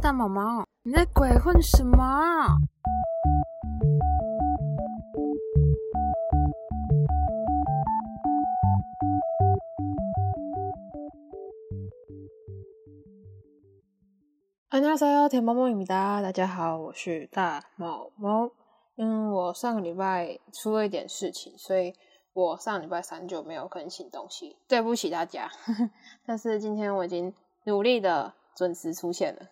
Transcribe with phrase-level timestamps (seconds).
[0.00, 2.58] 大毛毛，你在鬼混什么？
[14.68, 18.50] 안녕하세요田猫猫입니다大家好，我是大毛毛。
[18.96, 21.94] 嗯，我上个礼拜出了一点事情，所以
[22.32, 25.50] 我上礼拜三就没有更新东西，对不起大家。
[26.26, 27.32] 但是今天我已经
[27.64, 29.48] 努力的准时出现了。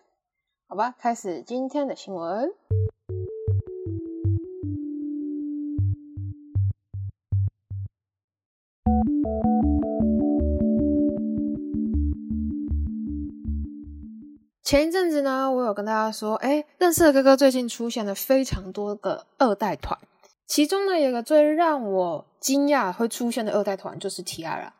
[0.70, 2.52] 好吧，开始今天的新闻。
[14.62, 19.98] 前一阵子呢，我有跟大家说，哎，认识的哥哥最近出现了非常多个二代团，
[20.46, 24.70] 其中呢，有个最让我惊讶会出现的二代团就是 Tara。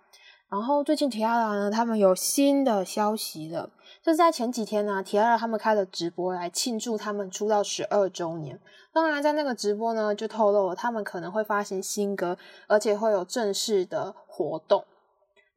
[0.50, 3.70] 然后最近 Tiara 呢，他们有新的消息了。
[4.02, 8.58] 就是在前几天呢，Tiara 他们开了直播来庆祝他们出道十二周年。
[8.92, 14.84] 当然，在那个直播呢，就透露了他们可能会发行新歌，而且会有正式的活动。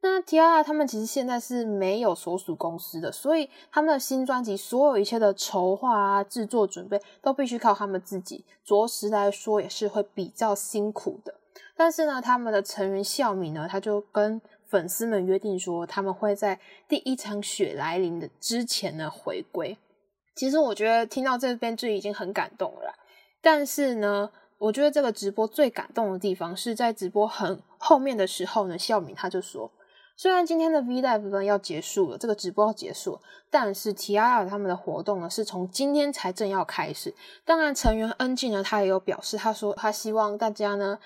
[0.00, 11.34] 那 T2 他们其实现在是没有所属公司的，所以他们的新专辑所有一切的筹划啊、制作准备都必须靠他们自己，着实来说也是会比较辛苦的。
[11.76, 14.40] 但是呢，他们的成员孝敏呢，他就跟
[14.74, 16.58] 粉丝们约定说，他们会在
[16.88, 19.78] 第一场雪来临的之前呢回归。
[20.34, 22.92] 其实我觉得听到这边就已经很感动了。
[23.40, 29.70] 但是呢，我觉得这个直播最感动的地方是在直播很后面的时候呢，孝敏他就说，
[30.16, 37.14] 虽然今天的 V Live 呢要结束了，这个直播要结束了，但是 T I R 他们的活动呢是从今天才正要开始。
[37.44, 40.98] 当然，成员 N G 呢他也有表示，他说他希望大家呢。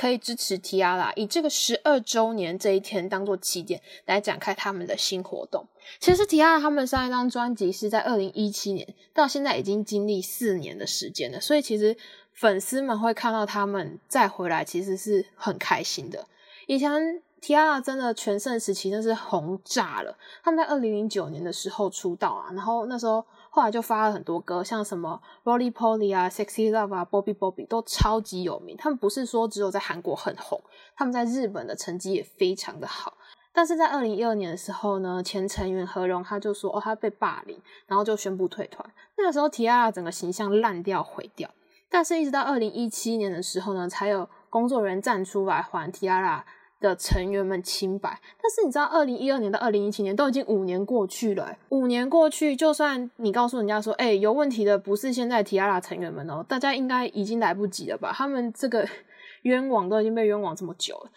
[0.00, 5.66] 可以支持 Tiara，以这个十二周年这一天当做起点，来展开他们的新活动。
[5.98, 11.94] 其实 Tiara 他们上一张专辑是在二零一七年，到现在已经经历四年的时间了，所以其实
[12.32, 16.26] 粉丝们会看到他们再回来，其实是很开心的。
[16.66, 23.22] 以前 Tiara 真的全盛时期真是红炸了，他们在二零零九年的时候出道啊，然后那时候。
[23.52, 28.76] 后来就发了很多歌，像什么 Rolly Polly 啊、Sexy Love 啊、Bobby Bobby 都超级有名。
[28.76, 30.62] 他们不是说只有在韩国很红，
[30.96, 33.14] 他们在日本的成绩也非常的好。
[33.52, 38.88] 但是在二零一二年的时候呢，前成员何荣他就说哦，他被霸凌，然后就宣布退团。
[39.18, 41.50] 那个时候 t i a 整个形象烂掉、毁掉。
[41.90, 46.42] 但是一直到二零一七年的时候呢，才有工作人员站出来还 Tiara。
[46.80, 58.10] 的成员们清白，但是你知道，二零一二年到二零一七年都已经五年过去了，五年过去，就算你告诉人家说，哎，有问题的不是现在 Tiara 成员们哦，大家应该已经来不及了吧？
[58.14, 58.88] 他们这个
[59.42, 61.10] 冤枉都已经被冤枉这么久了，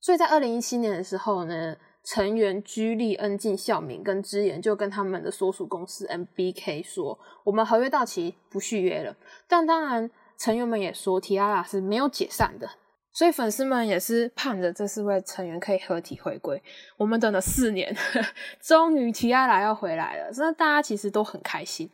[0.00, 9.14] 所以在二零一七年的时候呢，成员居利恩进孝敏跟之言就跟他们的所属公司 MBK 说，我们合约到期不续约了，
[9.46, 12.70] 但当然成员们也说 Tiara 是没有解散的。
[13.12, 16.62] 所以粉丝们也是盼着这四位成员可以合体回归。
[16.96, 17.94] 我们等了四年，
[18.60, 21.90] 终于提亚来要回来了，那大家其实都很开心。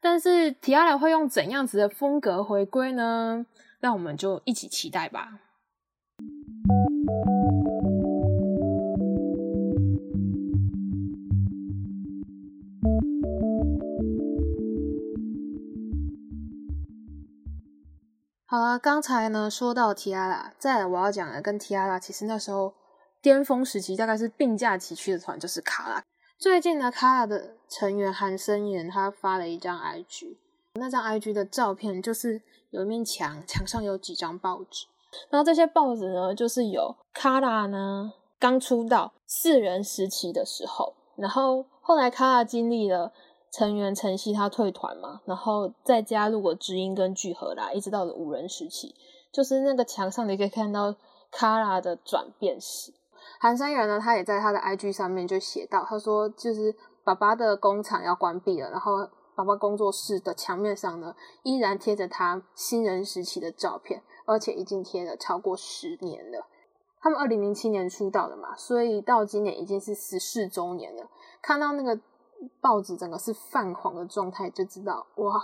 [0.00, 3.44] 但是提亚来会用怎样子的风格回归呢？
[3.80, 5.40] 那我们就一起期待吧。
[18.54, 22.72] 好了，刚才呢说到 Tiara，再来我要讲的跟 Tiara 其实那时候
[23.20, 26.04] 巅峰时期大概是并驾齐驱的团就是卡拉。
[26.38, 30.36] 最近呢，卡拉的成员韩生妍他发了一张 IG，
[30.74, 34.86] 那张 IG 的照片就是有一面墙，墙上有几张报纸，
[35.30, 43.12] 然后这些报纸呢就是有卡拉呢刚出道四人时期的时候，然后后来卡拉经历了。
[43.56, 48.96] 成员晨曦他退团嘛，然后再加入过知音跟聚合啦，一直到了五人时期，
[49.30, 50.96] 就是那个墙上你可以看到
[51.30, 52.92] 卡拉的转变史。
[53.38, 61.14] 韩山元呢，他也在他的 IG 上面就写到，他说就是爸爸的工厂要关闭了，然后爸爸工作室的墙面上呢
[61.44, 66.44] 依然贴着他新人时期的照片，而且已经贴了超过十年了。
[67.00, 71.08] 他们二零零七年出道的嘛，所以到今年已经是十四周年了。
[71.40, 72.00] 看到那个。
[72.60, 75.40] 报纸整个是泛黄的状态，就知道哇，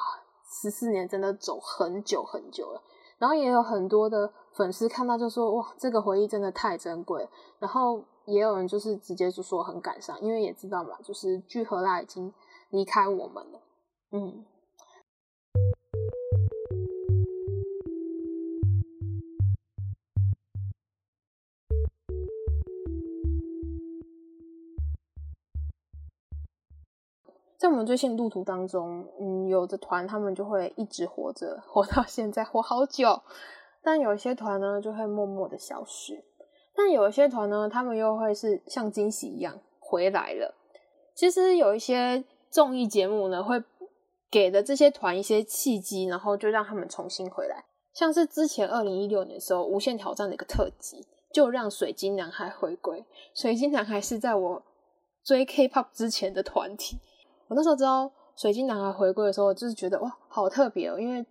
[0.63, 2.83] 十四年真的走很久很久了。
[3.19, 7.29] 然后也有很多的粉丝看到就说哇，这个回忆真的太珍贵。
[7.59, 12.33] 然后也有人就是直接就说很感伤，因为也知道嘛，就是聚合啦已经
[12.71, 13.61] 离开我们了。
[14.13, 14.45] 嗯。
[27.61, 33.21] 在我们追星路途当中，嗯，有的团他们就会一直活着，活到现在，活好久。
[33.83, 36.25] 但有一些团呢，就会默默的消失。
[36.75, 40.55] 但有一些团呢，他们又会是像惊喜一样回来了。
[41.15, 43.63] 其实有一些综艺节目呢，会
[44.31, 47.67] 给的这些团一些契机，然后就让他们重新回来。
[47.93, 53.05] 像是之前二零一六年的时候，《无限挑战》的一个特辑，就让水晶男孩回归。
[53.35, 54.63] 水晶男孩是在我
[55.23, 56.97] 追 K-pop 之前的团体。
[57.50, 61.26] 我那时候知道水晶男孩回归的时候，就是觉得哇，好特别哦，因为。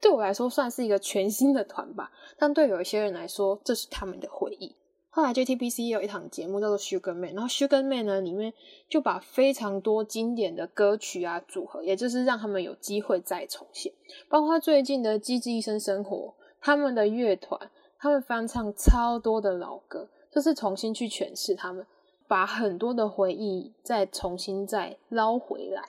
[0.00, 4.76] 对我来说算是一个全新的团吧，但对有一些人来说，这是他们的回忆。
[5.08, 8.52] 后来 JTBC 有一档节目叫做 Sugar Man，然后 Sugar Man 呢里面
[8.86, 13.94] 就把非常多经典的歌曲啊组合，也就是让他们有机会再重现，
[14.28, 16.16] 包括最近的《机智医生生活》，
[16.60, 21.86] 他们的乐团，他们翻唱超多的老歌，就是重新去诠释他们，
[22.26, 25.82] 把很多的回忆再重新再捞回来。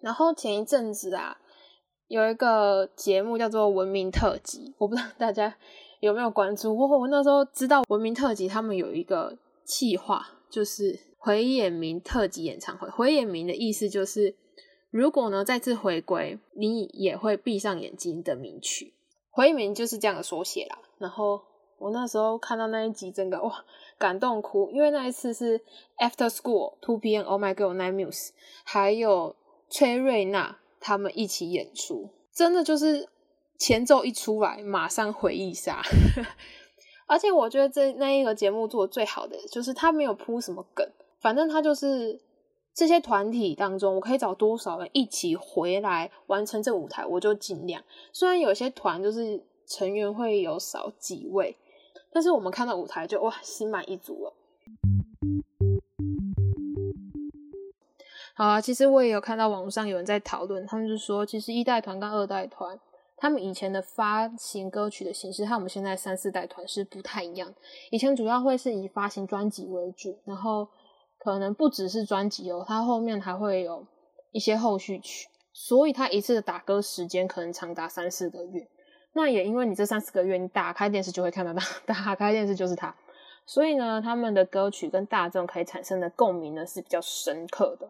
[0.00, 1.38] 然后前一阵子啊。
[2.08, 5.56] 有一个节目叫做《文明特辑》，我不知道大家
[6.00, 6.76] 有没有关注。
[6.76, 12.88] 我我那时候知道《文明特辑》他们有一个企划，就是回眼明特辑演唱会。
[12.90, 14.36] 回眼明的意思就是，
[14.90, 18.92] 如果呢再次回归，你也会闭上眼睛的名曲。
[19.30, 20.78] 回眼明就是这样的缩写啦。
[20.98, 21.40] 然后
[21.84, 23.64] 我那时候看到那一集，真的哇
[23.98, 25.60] 感动哭，因为那一次是
[25.98, 28.30] After School Two PM Oh My Girl Nine Muse，
[28.64, 29.36] 还有
[29.68, 30.58] 崔瑞娜。
[30.86, 33.08] 他们一起演出，真的就是
[33.56, 35.80] 前奏一出来，马上回忆杀。
[37.08, 40.86] 而且我觉得这那一个节目做的最好的，就是他没有铺什么梗，
[41.20, 42.20] 反正他就是
[42.74, 47.82] 这些团体当中，我可以找多少人一起回来完成这舞台，我就尽量。
[48.12, 51.56] 虽然有些团就是成员会有少几位，
[52.14, 54.32] 但是我们看到舞台就哇，心满意足了。
[58.36, 62.78] 好啊，其实我也有看到网络上有人在讨论，他们就说，其实一代团跟二代团，
[63.16, 67.52] 他们以前的发行歌曲的形式和我们现在三四代团是不太一样。
[67.90, 70.68] 以前主要会是以发行专辑为主，然后
[71.18, 73.84] 可能不只是专辑哦，它后面还会有
[74.30, 78.68] 一些后续曲，所以它一次的打歌时间可能长达三四个月。
[79.14, 82.94] 那也因为你这三四个月，你打开电视就会看到他， 打开电视就是它，
[83.46, 87.88] 所以呢，他们的歌曲跟大众可以产生的共鸣呢是比较深刻的。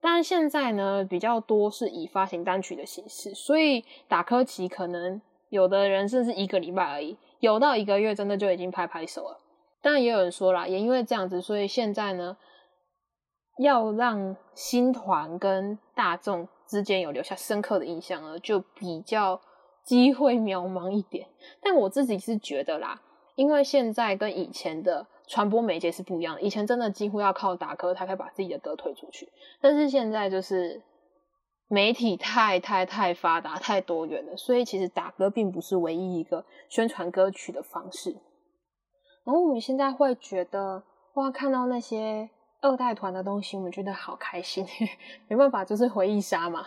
[0.00, 9.40] 但现在呢，比较多是以发行单曲的形式，所以打科期可能有的人甚至一个礼拜而已，有到一个月真的就已经拍拍手了。
[9.80, 12.36] 当然也有人说啦，也因为这样子，所以现在呢，
[13.58, 19.40] 要让新团跟大众之间有留下深刻的印象呢，就比较
[19.84, 21.28] 机会渺茫一点。
[21.60, 23.00] 但我自己是觉得啦，
[23.34, 25.06] 因为现在跟以前的。
[25.28, 29.32] 传播媒介是不一样，以前真的几乎要靠打歌才可以把自己的歌推出去，
[29.62, 30.82] 但是现在就是
[31.68, 38.10] 媒体太太太发达、太多元了，所以其实打歌并不是唯一一个宣传歌曲的方式。
[39.24, 40.82] 然后我们现在会觉得，
[41.14, 42.28] 哇，看到那些
[42.60, 44.66] 二代团的东西，我们觉得好开心，
[45.28, 46.66] 没办法，就是回忆杀嘛。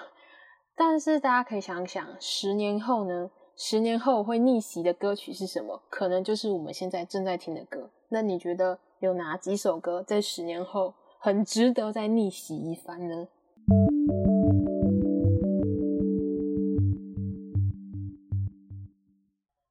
[0.77, 3.31] 但是大家可以想想，十年后呢？
[3.55, 5.81] 十年后会逆袭的歌曲是什么？
[5.89, 7.89] 可能就是我们现在正在听的歌。
[8.09, 13.27] 那你觉得有哪几首歌在十年后很值得再逆袭一番呢？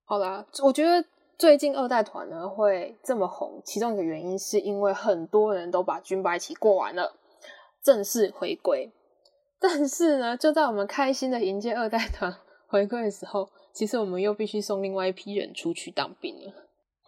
[0.06, 7.14] 好啦，我觉得最近二代团呢会这么红，其中一个原因是因为很多人都把军白旗过完了，
[7.82, 8.90] 正式回归。
[9.60, 12.34] 但是呢，就在我们开心的迎接二代团
[12.68, 16.52] 回归的时候，其实我们又必须送另外一批人出去当兵了。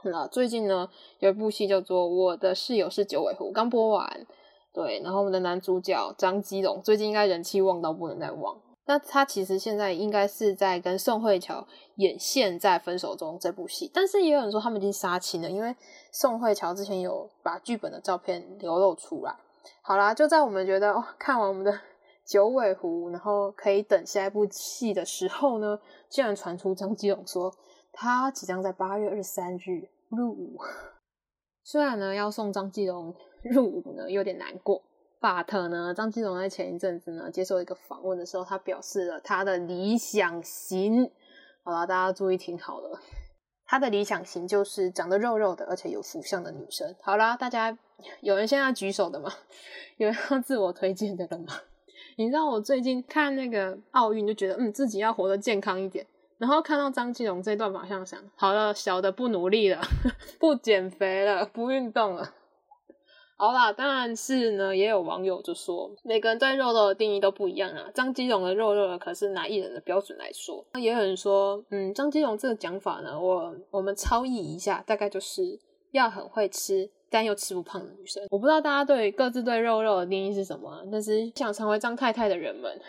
[0.04, 0.88] 那最近呢，
[1.18, 4.26] 有一部戏叫做《我的室友是九尾狐》，刚播完。
[4.72, 8.56] 对，然后我们的男主角张基龙最近应该人气旺到不能再旺。
[8.86, 15.74] 那他其实现在应该是在跟宋慧乔演《现在分手中》这部戏，但是也有人说他们已经杀青了，因为
[16.12, 19.34] 宋慧乔之前有把剧本的照片流露出来。
[19.82, 21.80] 好啦，就在我们觉得哦，看完我们的。
[22.26, 25.78] 九尾狐，然后可以等下一部戏的时候呢，
[26.08, 27.54] 竟然传出张基龙说
[27.92, 30.58] 他即将在八月二十三日入伍。
[31.62, 34.82] 虽然呢要送张基龙入伍呢有点难过
[35.20, 41.10] ，but 呢张基龙在前一阵子呢接受一个访问的时候，他表示了他的理想型。
[41.62, 43.00] 好了，大家注意听好了，
[43.64, 46.94] 他的理想型就是长得肉肉的，而且有福相的女生。
[47.00, 47.76] 好啦，大家
[48.20, 49.32] 有人现在举手的吗？
[49.98, 51.54] 有人要自我推荐的了吗？
[52.16, 56.06] 你知道我最近看那个奥运，就觉得嗯自己要活得健康一点。
[56.38, 59.80] 然后看到张继龙这段，马上想：好了，小的不努力了，
[60.38, 62.32] 不减肥了，不运动了。
[63.38, 67.90] 好啦，当然是呢，也有网友就说，每个人对肉肉的定义都不一样啊。
[67.94, 75.58] 张基龙的肉肉可是拿艺人的标准来说，那也有人说，嗯，张基龙这个讲法呢，我我们超译一下，大概就是
[75.92, 78.26] 要很会吃，但又吃不胖的女生。
[78.30, 82.80] 我不知道大家对各自对肉肉的定义是什么，但是想成为张太太的人们，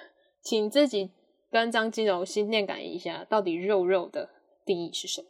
[0.42, 1.12] 请自己
[1.50, 4.30] 跟张基龙心电感应一下，到底肉肉的
[4.66, 5.28] 定义是什么。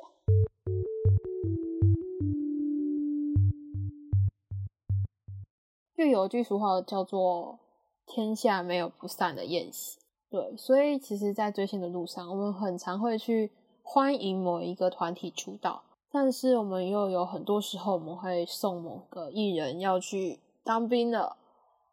[5.96, 7.58] 就有一句俗话叫做
[8.06, 9.98] “天下没有不散的宴席”，
[10.30, 15.84] 对，所以其实，在追星的路上，我们很常会去欢迎某一个团体出道，
[16.20, 21.38] 但是我们又有很多时候，我们会送某个艺人要去当兵了，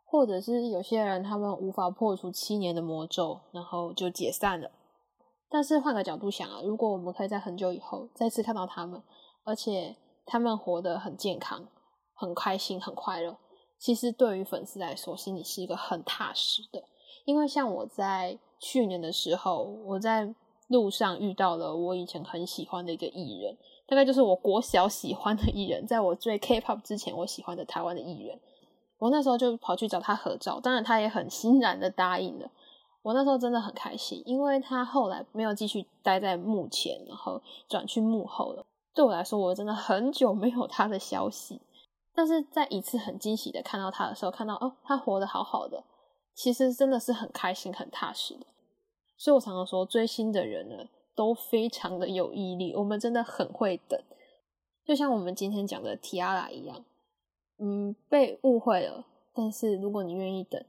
[0.07, 4.71] 或者是有些人他们无法破除七年的魔咒，然后就解散了。
[5.51, 9.03] 但是换个角度想啊，如果我们可以在很久以后再次看到他们，
[9.45, 11.69] 而且他们活得很健康、
[12.15, 13.37] 很开心、很快乐。
[13.79, 16.83] 其实对于粉丝来说，心里是一个很踏实的。
[17.27, 20.35] 因为像我在去年的时候，我在
[20.75, 28.41] 路上遇到了我以前很喜欢的一个艺人，大概就是我国小喜欢的艺人，在我追 K-pop 之前，我喜欢的台湾的艺人。
[28.99, 32.51] 我那时候就跑去找他合照，当然他也很欣然的答应了。
[33.03, 38.67] 我那时候真的很开心，因为他后来没有继续待在幕前，然后转去幕后了。
[38.95, 41.61] 对我来说，我真的很久没有他的消息。
[42.15, 45.85] 但是在一次很惊喜的看到他的时候，看到哦，他活得好好的，
[46.35, 48.47] 其实真的是很开心、很踏实的。
[49.17, 52.75] 所以我常常说，追星的人呢，都非常的有毅力。
[52.75, 54.01] 我们真的很会等，
[54.85, 56.85] 就像我们今天讲的 Tiara 一样，
[57.59, 59.07] 嗯，被误会了。
[59.33, 60.65] 但是如果你愿意等，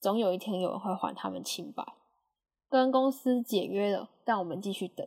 [0.00, 1.84] 总有一天有人会还他们清白。
[2.68, 5.06] 跟公司解约了，但我们继续等，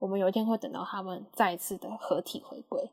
[0.00, 2.90] 我们有一天会等到他们再次的合体回归。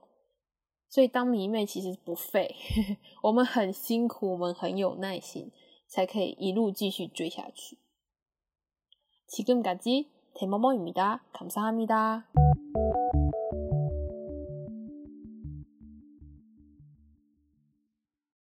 [0.87, 2.55] 所以当迷妹其实不废，
[3.23, 5.51] 我们很辛苦，我们很有耐心，
[5.87, 7.77] 才可以一路继续追下去。
[9.31, 12.25] 지금까지대모모입니다 감사합니다